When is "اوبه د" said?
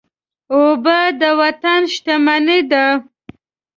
0.53-1.21